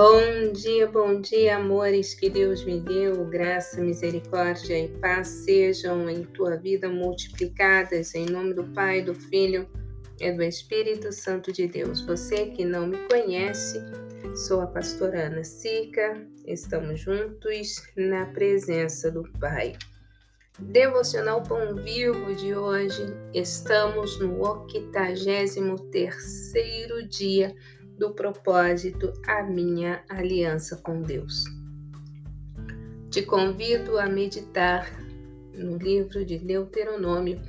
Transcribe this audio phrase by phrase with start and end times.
[0.00, 3.24] Bom dia, bom dia, amores que Deus me deu.
[3.24, 9.68] Graça, misericórdia e paz sejam em tua vida multiplicadas em nome do Pai, do Filho
[10.20, 12.00] e do Espírito Santo de Deus.
[12.02, 13.80] Você que não me conhece,
[14.36, 16.24] sou a pastora Ana Sica.
[16.46, 19.72] Estamos juntos na presença do Pai.
[20.60, 25.56] Devocional Pão Vivo de hoje, estamos no 83
[25.90, 27.52] terceiro dia
[27.98, 31.44] do propósito A Minha Aliança com Deus.
[33.10, 34.88] Te convido a meditar
[35.52, 37.40] no livro de Deuteronômio,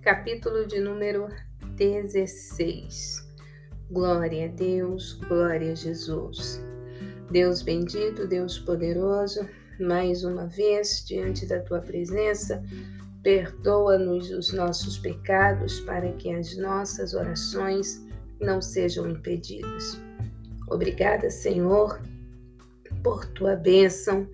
[0.00, 1.28] capítulo de número
[1.76, 3.28] 16.
[3.90, 6.64] Glória a Deus, glória a Jesus.
[7.30, 9.46] Deus bendito, Deus poderoso,
[9.78, 12.62] mais uma vez diante da tua presença,
[13.22, 18.02] perdoa-nos os nossos pecados para que as nossas orações
[18.40, 20.00] não sejam impedidas.
[20.68, 22.00] Obrigada, Senhor,
[23.02, 24.28] por tua bênção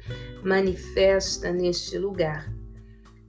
[0.44, 2.52] manifesta neste lugar.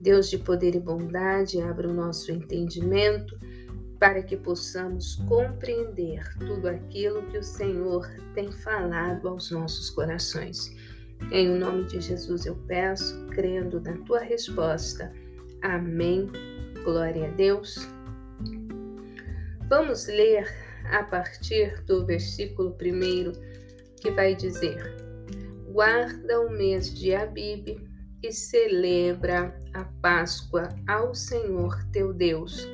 [0.00, 3.38] Deus de poder e bondade, abra o nosso entendimento
[3.98, 10.74] para que possamos compreender tudo aquilo que o Senhor tem falado aos nossos corações.
[11.30, 15.12] Em nome de Jesus eu peço, crendo na tua resposta.
[15.62, 16.28] Amém.
[16.82, 17.88] Glória a Deus.
[19.68, 20.48] Vamos ler
[20.92, 23.32] a partir do versículo 1,
[24.00, 24.94] que vai dizer:
[25.72, 27.78] Guarda o mês de Abib
[28.22, 32.68] e celebra a Páscoa ao Senhor teu Deus,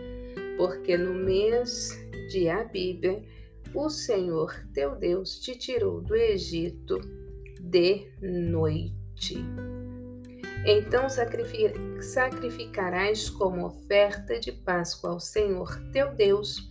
[0.57, 1.97] porque no mês
[2.31, 3.25] de Abib
[3.73, 6.99] o Senhor teu Deus te tirou do Egito
[7.61, 9.37] de noite.
[10.67, 11.07] Então
[12.01, 16.68] sacrificarás como oferta de Páscoa ao Senhor teu Deus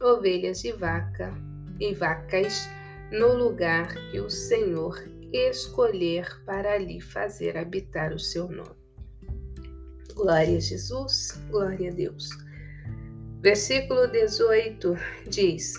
[0.00, 1.32] ovelhas e vaca
[1.80, 2.68] e vacas
[3.12, 5.02] no lugar que o Senhor
[5.32, 8.76] escolher para ali fazer habitar o seu nome.
[10.14, 12.28] Glória a Jesus, glória a Deus.
[13.40, 14.96] Versículo 18
[15.28, 15.74] diz: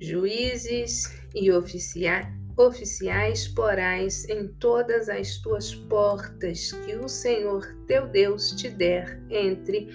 [0.00, 8.50] Juízes e oficiais, oficiais porais em todas as tuas portas que o Senhor teu Deus
[8.52, 9.88] te der entre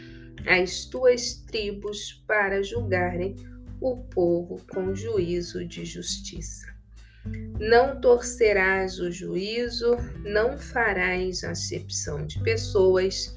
[0.48, 3.36] as tuas tribos para julgarem
[3.82, 6.68] o povo com juízo de justiça.
[7.60, 13.36] Não torcerás o juízo, não farás acepção de pessoas,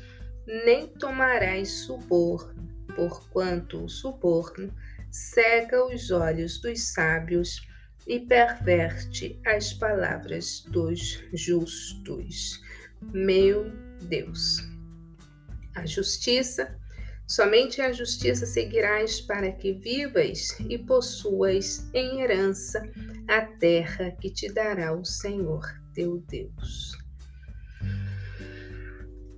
[0.64, 4.72] nem tomarás suborno, porquanto o suborno
[5.10, 7.66] cega os olhos dos sábios
[8.06, 12.60] e perverte as palavras dos justos.
[13.12, 13.70] Meu
[14.08, 14.58] Deus.
[15.74, 16.78] A justiça
[17.32, 22.87] Somente a justiça seguirás para que vivas e possuas em herança
[23.26, 25.62] a terra que te dará o Senhor
[25.94, 26.92] teu Deus.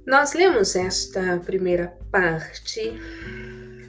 [0.04, 2.94] Nós lemos esta primeira parte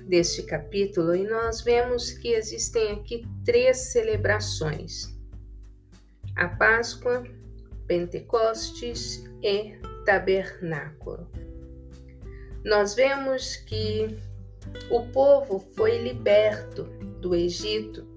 [0.07, 5.17] deste capítulo e nós vemos que existem aqui três celebrações:
[6.35, 7.23] a Páscoa,
[7.87, 11.27] Pentecostes e Tabernáculo
[12.65, 14.17] nós vemos que
[14.89, 16.85] o povo foi liberto
[17.21, 18.07] do Egito.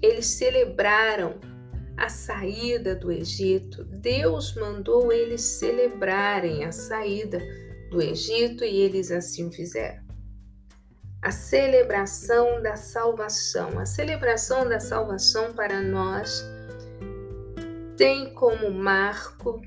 [0.00, 1.38] Eles celebraram
[1.94, 3.84] a saída do Egito.
[3.84, 7.38] Deus mandou eles celebrarem a saída
[7.90, 10.02] do Egito e eles assim fizeram.
[11.20, 13.78] A celebração da salvação.
[13.78, 16.42] A celebração da salvação para nós
[17.98, 19.60] tem como marco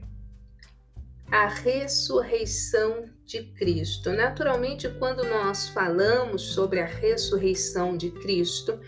[1.32, 4.12] a ressurreição de Cristo.
[4.12, 8.80] Naturalmente, quando nós falamos sobre a ressurreição de Cristo,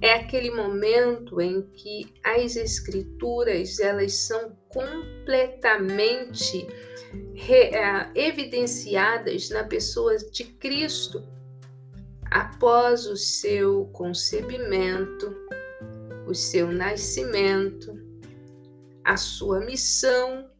[0.00, 6.66] é aquele momento em que as escrituras elas são completamente
[7.34, 11.26] re, uh, evidenciadas na pessoa de Cristo
[12.30, 15.34] após o seu concebimento,
[16.26, 17.98] o seu nascimento,
[19.02, 20.50] a sua missão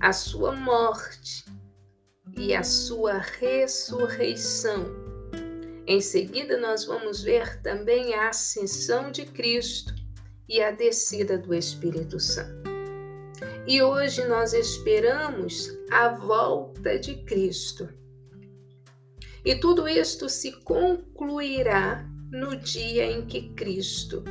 [0.00, 1.44] a sua morte
[2.36, 4.86] e a sua ressurreição.
[5.86, 9.94] Em seguida, nós vamos ver também a ascensão de Cristo
[10.48, 12.70] e a descida do Espírito Santo.
[13.66, 17.88] E hoje nós esperamos a volta de Cristo.
[19.44, 24.22] E tudo isto se concluirá no dia em que Cristo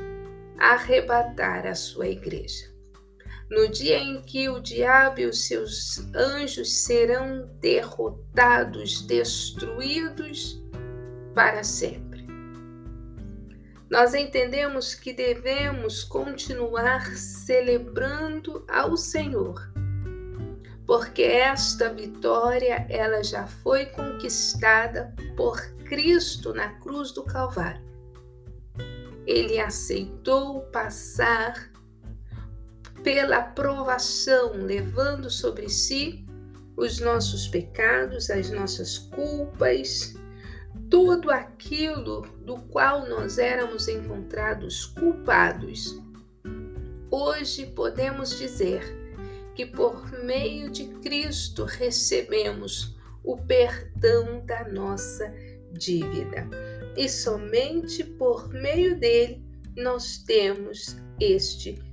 [0.58, 2.79] arrebatar a sua igreja
[3.50, 10.64] no dia em que o diabo e os seus anjos serão derrotados, destruídos
[11.34, 12.28] para sempre.
[13.90, 19.74] nós entendemos que devemos continuar celebrando ao Senhor,
[20.86, 27.82] porque esta vitória ela já foi conquistada por Cristo na cruz do Calvário.
[29.26, 31.72] Ele aceitou passar
[33.04, 36.26] pela provação, levando sobre si
[36.76, 40.16] os nossos pecados, as nossas culpas,
[40.90, 46.00] tudo aquilo do qual nós éramos encontrados culpados.
[47.12, 48.82] Hoje podemos dizer
[49.56, 55.34] que por meio de Cristo recebemos o perdão da nossa
[55.72, 56.48] dívida.
[56.96, 59.44] E somente por meio dele
[59.76, 61.89] nós temos este perdão.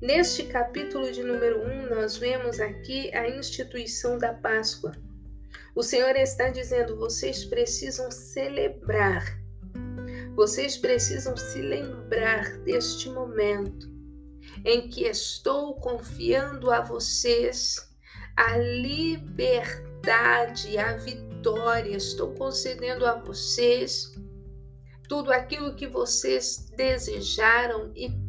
[0.00, 4.92] Neste capítulo de número 1, nós vemos aqui a instituição da Páscoa.
[5.74, 9.24] O Senhor está dizendo: vocês precisam celebrar,
[10.34, 13.88] vocês precisam se lembrar deste momento
[14.64, 17.88] em que estou confiando a vocês
[18.36, 19.98] a liberdade,
[20.78, 24.14] a vitória, estou concedendo a vocês
[25.08, 28.28] tudo aquilo que vocês desejaram e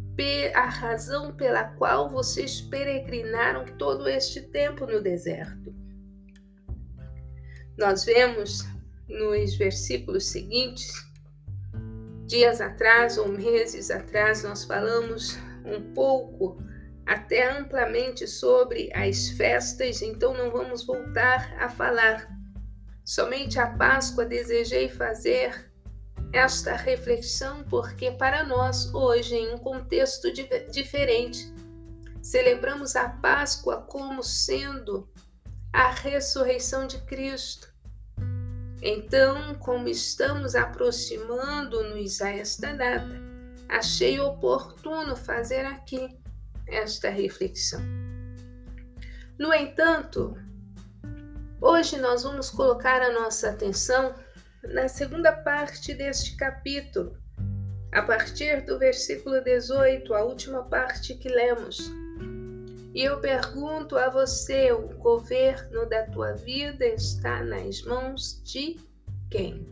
[0.54, 5.74] a razão pela qual vocês peregrinaram todo este tempo no deserto.
[7.78, 8.66] Nós vemos
[9.08, 10.92] nos versículos seguintes,
[12.26, 16.62] dias atrás ou meses atrás, nós falamos um pouco,
[17.06, 22.28] até amplamente, sobre as festas, então não vamos voltar a falar.
[23.06, 25.69] Somente a Páscoa desejei fazer
[26.32, 30.32] esta reflexão porque, para nós, hoje, em um contexto
[30.72, 31.52] diferente,
[32.22, 35.10] celebramos a Páscoa como sendo
[35.74, 37.74] a ressurreição de Cristo.
[38.82, 43.20] Então, como estamos aproximando-nos a esta data,
[43.68, 46.18] achei oportuno fazer aqui
[46.68, 47.82] esta reflexão.
[49.38, 50.38] No entanto,
[51.62, 54.14] hoje nós vamos colocar a nossa atenção
[54.64, 57.18] na segunda parte deste capítulo,
[57.92, 61.92] a partir do versículo 18, a última parte que lemos.
[62.94, 68.78] E eu pergunto a você: o governo da tua vida está nas mãos de
[69.30, 69.68] quem?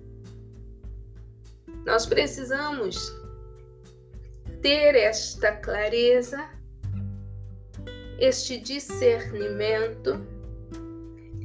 [1.85, 3.11] Nós precisamos
[4.61, 6.49] ter esta clareza,
[8.19, 10.25] este discernimento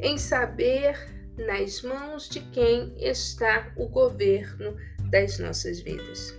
[0.00, 4.76] em saber nas mãos de quem está o governo
[5.10, 6.34] das nossas vidas.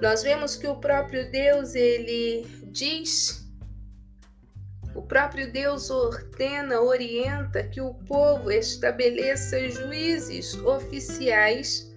[0.00, 3.46] Nós vemos que o próprio Deus ele diz
[4.96, 11.94] o próprio Deus ordena, orienta que o povo estabeleça juízes oficiais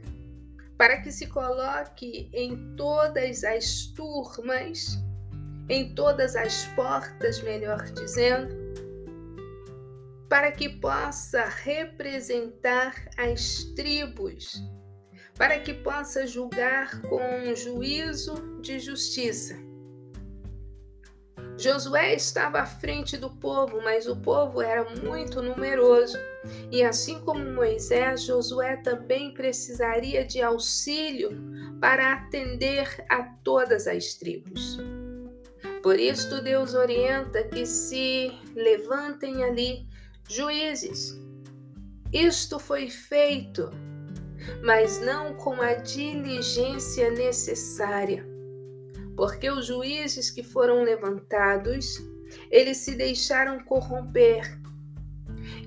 [0.78, 4.98] para que se coloque em todas as turmas,
[5.69, 8.54] em todas as portas, melhor dizendo,
[10.29, 14.63] para que possa representar as tribos,
[15.35, 19.57] para que possa julgar com um juízo de justiça.
[21.57, 26.17] Josué estava à frente do povo, mas o povo era muito numeroso.
[26.71, 31.31] E assim como Moisés, Josué também precisaria de auxílio
[31.81, 34.79] para atender a todas as tribos.
[35.83, 39.88] Por isso, Deus orienta que se levantem ali
[40.29, 41.19] juízes.
[42.13, 43.69] Isto foi feito,
[44.63, 48.29] mas não com a diligência necessária
[49.19, 52.01] porque os juízes que foram levantados,
[52.50, 54.57] eles se deixaram corromper.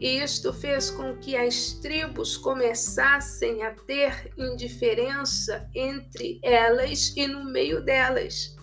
[0.00, 7.45] E isto fez com que as tribos começassem a ter indiferença entre elas e no
[7.45, 8.57] meio delas.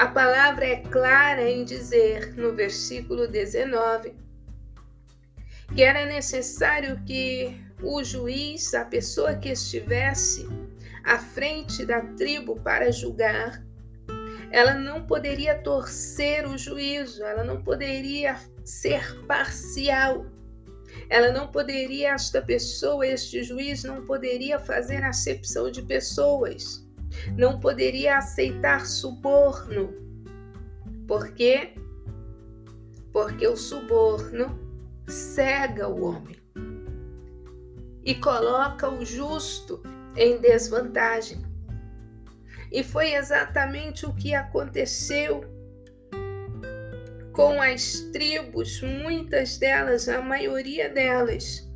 [0.00, 4.14] A palavra é clara em dizer, no versículo 19,
[5.74, 10.48] que era necessário que o juiz, a pessoa que estivesse
[11.04, 13.62] à frente da tribo para julgar,
[14.50, 20.24] ela não poderia torcer o juízo, ela não poderia ser parcial.
[21.10, 26.88] Ela não poderia, esta pessoa, este juiz, não poderia fazer acepção de pessoas,
[27.36, 29.92] não poderia aceitar suborno.
[31.06, 31.74] Por quê?
[33.12, 34.58] Porque o suborno
[35.08, 36.36] cega o homem
[38.04, 39.82] e coloca o justo
[40.16, 41.42] em desvantagem.
[42.70, 45.44] E foi exatamente o que aconteceu
[47.32, 51.68] com as tribos, muitas delas, a maioria delas,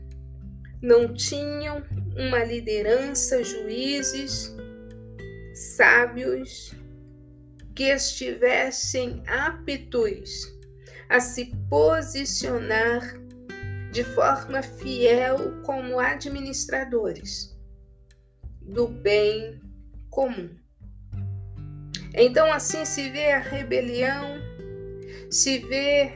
[0.83, 1.83] não tinham
[2.17, 4.54] uma liderança, juízes,
[5.55, 6.75] sábios,
[7.75, 10.53] que estivessem aptos
[11.09, 13.21] a se posicionar
[13.93, 17.57] de forma fiel como administradores
[18.61, 19.61] do bem
[20.11, 20.51] comum.
[22.15, 24.39] Então, assim se vê a rebelião,
[25.31, 26.13] se vê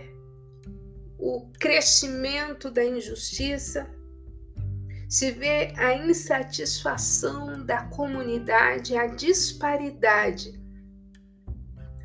[1.18, 3.88] o crescimento da injustiça,
[5.08, 10.60] se vê a insatisfação da comunidade, a disparidade.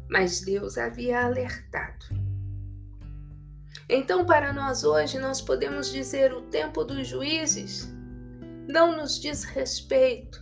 [0.09, 2.05] Mas Deus havia alertado.
[3.89, 7.93] Então, para nós hoje, nós podemos dizer: o tempo dos juízes
[8.67, 10.41] não nos diz respeito,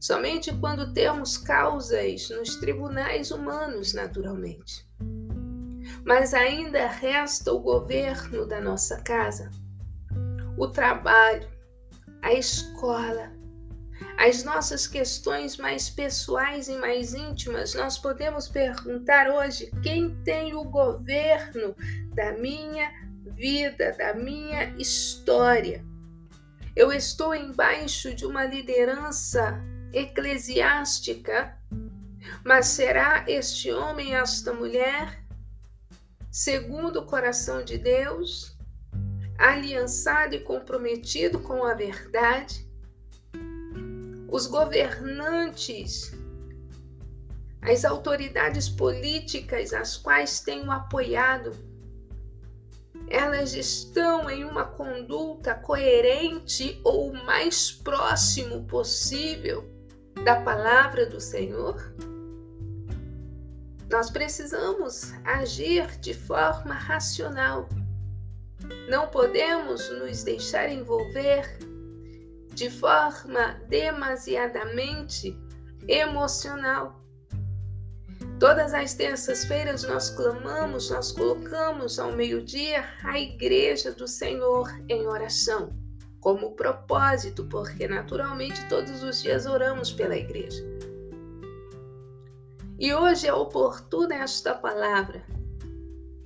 [0.00, 4.88] somente quando temos causas nos tribunais humanos, naturalmente.
[6.02, 9.50] Mas ainda resta o governo da nossa casa,
[10.56, 11.53] o trabalho,
[12.24, 13.30] a escola,
[14.16, 20.64] as nossas questões mais pessoais e mais íntimas, nós podemos perguntar hoje: quem tem o
[20.64, 21.76] governo
[22.14, 22.90] da minha
[23.26, 25.84] vida, da minha história?
[26.74, 29.60] Eu estou embaixo de uma liderança
[29.92, 31.56] eclesiástica,
[32.42, 35.22] mas será este homem, esta mulher,
[36.32, 38.53] segundo o coração de Deus?
[39.38, 42.68] Aliançado e comprometido com a verdade.
[44.28, 46.12] Os governantes,
[47.62, 51.52] as autoridades políticas as quais tenho apoiado,
[53.08, 59.68] elas estão em uma conduta coerente ou o mais próximo possível
[60.24, 61.94] da palavra do Senhor?
[63.90, 67.68] Nós precisamos agir de forma racional
[68.88, 71.58] não podemos nos deixar envolver
[72.52, 75.36] de forma demasiadamente
[75.88, 77.00] emocional.
[78.38, 85.72] Todas as terças-feiras nós clamamos, nós colocamos ao meio-dia a igreja do Senhor em oração,
[86.20, 90.62] como propósito, porque naturalmente todos os dias oramos pela igreja.
[92.78, 95.24] E hoje é oportuna esta palavra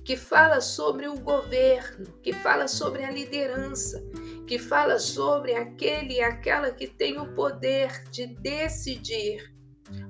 [0.09, 4.03] que fala sobre o governo, que fala sobre a liderança,
[4.47, 9.53] que fala sobre aquele e aquela que tem o poder de decidir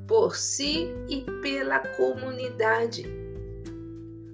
[0.07, 3.03] por si e pela comunidade.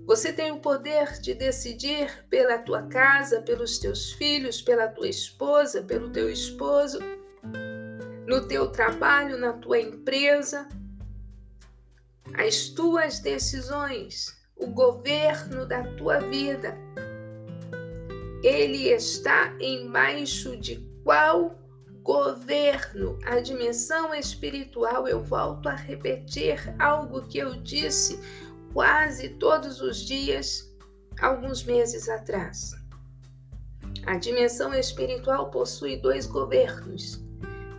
[0.05, 5.81] Você tem o poder de decidir pela tua casa, pelos teus filhos, pela tua esposa,
[5.81, 6.99] pelo teu esposo,
[8.27, 10.69] no teu trabalho, na tua empresa.
[12.35, 16.77] As tuas decisões o governo da tua vida.
[18.43, 21.57] Ele está embaixo de qual
[22.03, 23.17] governo?
[23.25, 28.19] A dimensão espiritual, eu volto a repetir algo que eu disse
[28.73, 30.71] quase todos os dias
[31.19, 32.75] alguns meses atrás.
[34.05, 37.23] A dimensão espiritual possui dois governos: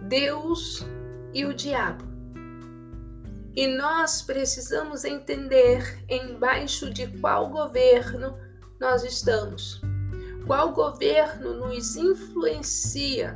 [0.09, 0.85] Deus
[1.33, 2.16] e o diabo.
[3.57, 8.39] E nós precisamos entender embaixo de qual governo
[8.79, 9.81] nós estamos.
[10.47, 13.35] Qual governo nos influencia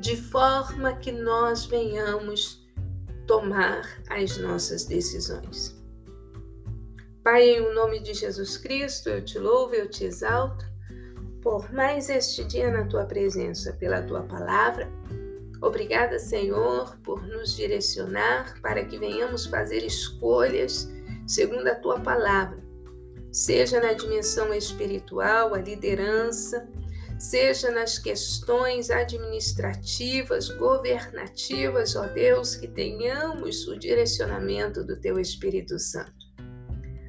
[0.00, 2.60] de forma que nós venhamos
[3.26, 5.78] tomar as nossas decisões.
[7.22, 10.64] Pai, em nome de Jesus Cristo, eu te louvo, eu te exalto
[11.40, 14.90] por mais este dia na tua presença, pela tua palavra
[15.62, 20.88] Obrigada, Senhor, por nos direcionar para que venhamos fazer escolhas
[21.26, 22.58] segundo a tua palavra,
[23.30, 26.66] seja na dimensão espiritual, a liderança,
[27.18, 36.30] seja nas questões administrativas, governativas, ó Deus, que tenhamos o direcionamento do teu Espírito Santo.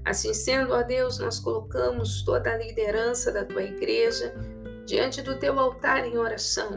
[0.04, 4.36] Assim sendo, ó Deus, nós colocamos toda a liderança da tua igreja
[4.86, 6.76] diante do teu altar em oração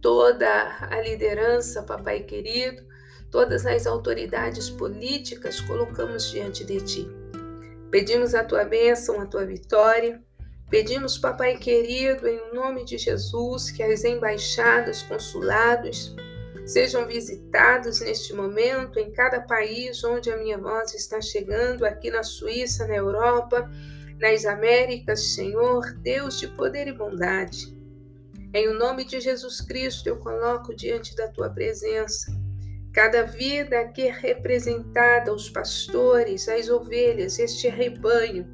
[0.00, 2.82] toda a liderança, papai querido,
[3.30, 7.08] todas as autoridades políticas colocamos diante de ti.
[7.90, 10.22] Pedimos a tua bênção, a tua vitória.
[10.70, 16.14] Pedimos, papai querido, em nome de Jesus, que as embaixadas, consulados,
[16.64, 22.22] sejam visitados neste momento em cada país onde a minha voz está chegando, aqui na
[22.22, 23.68] Suíça, na Europa,
[24.20, 27.79] nas Américas, Senhor, Deus de poder e bondade.
[28.52, 32.32] Em o nome de Jesus Cristo, eu coloco diante da tua presença
[32.92, 38.46] cada vida aqui representada, os pastores, as ovelhas, este rebanho,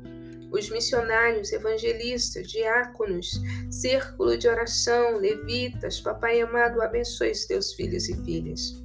[0.53, 8.25] os missionários, evangelistas, diáconos, círculo de oração, levitas, Papai amado, abençoe os teus filhos e
[8.25, 8.83] filhas.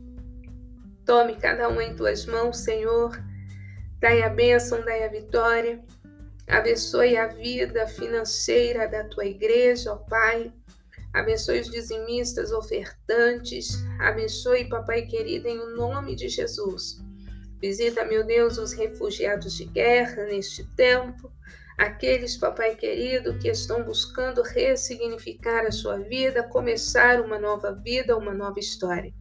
[1.06, 3.22] Tome cada um em tuas mãos, Senhor.
[4.00, 5.84] Dai a bênção, dai a vitória.
[6.48, 10.52] Abençoe a vida financeira da tua igreja, ó Pai.
[11.14, 13.84] Abençoe os dizimistas, ofertantes.
[14.00, 17.02] Abençoe, Papai querido, em nome de Jesus.
[17.62, 21.32] Visita, meu Deus, os refugiados de guerra neste tempo.
[21.78, 28.34] Aqueles, papai querido, que estão buscando ressignificar a sua vida, começar uma nova vida, uma
[28.34, 29.14] nova história.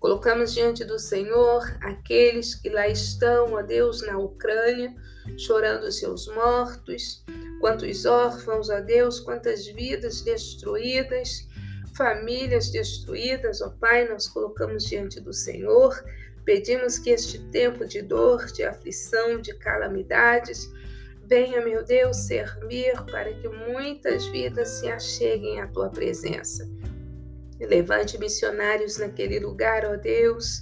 [0.00, 4.94] Colocamos diante do Senhor aqueles que lá estão, ó Deus, na Ucrânia,
[5.36, 7.24] chorando seus mortos,
[7.60, 11.48] quantos órfãos, ó Deus, quantas vidas destruídas,
[11.96, 16.00] famílias destruídas, ó Pai, nós colocamos diante do Senhor
[16.48, 20.72] Pedimos que este tempo de dor, de aflição, de calamidades,
[21.26, 26.66] venha, meu Deus, servir para que muitas vidas se acheguem à tua presença.
[27.60, 30.60] Levante missionários naquele lugar, ó Deus,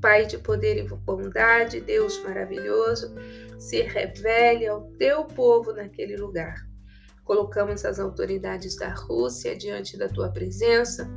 [0.00, 3.14] Pai de poder e bondade, Deus maravilhoso,
[3.58, 6.66] se revele ao teu povo naquele lugar.
[7.22, 11.08] Colocamos as autoridades da Rússia diante da tua presença,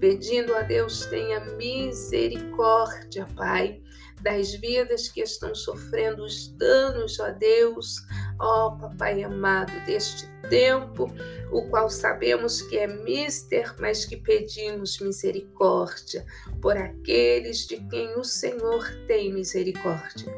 [0.00, 3.81] pedindo a Deus tenha misericórdia, Pai,
[4.22, 7.96] das vidas que estão sofrendo os danos, ó Deus,
[8.38, 11.12] ó Papai amado, deste tempo,
[11.50, 16.24] o qual sabemos que é mister, mas que pedimos misericórdia
[16.60, 20.32] por aqueles de quem o Senhor tem misericórdia.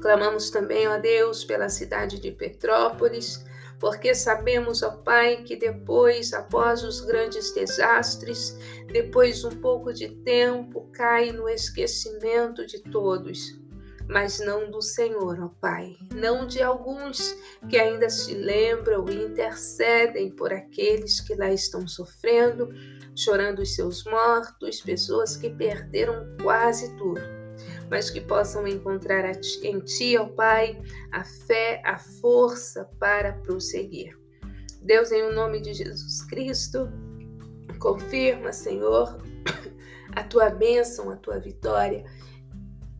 [0.00, 3.42] Clamamos também, ó Deus, pela cidade de Petrópolis,
[3.84, 10.88] porque sabemos, ó Pai, que depois, após os grandes desastres, depois um pouco de tempo,
[10.90, 13.60] cai no esquecimento de todos,
[14.08, 17.36] mas não do Senhor, ó Pai, não de alguns
[17.68, 22.70] que ainda se lembram e intercedem por aqueles que lá estão sofrendo,
[23.14, 27.43] chorando os seus mortos, pessoas que perderam quase tudo
[27.90, 29.24] mas que possam encontrar
[29.62, 30.80] em Ti, ó Pai,
[31.12, 34.18] a fé, a força para prosseguir.
[34.82, 36.90] Deus, em o nome de Jesus Cristo,
[37.78, 39.22] confirma, Senhor,
[40.14, 42.04] a Tua bênção, a Tua vitória.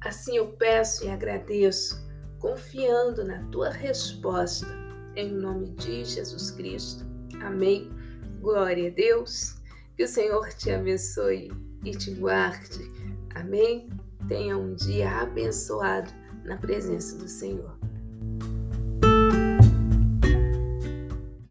[0.01, 2.03] Assim eu peço e agradeço,
[2.39, 4.67] confiando na Tua resposta,
[5.17, 7.05] em nome de Jesus Cristo.
[7.43, 7.91] Amém.
[8.41, 9.57] Glória a Deus.
[9.97, 11.51] Que o Senhor te abençoe
[11.85, 12.91] e te guarde.
[13.35, 13.89] Amém.
[14.29, 16.11] Tenha um dia abençoado
[16.45, 17.79] na presença do Senhor.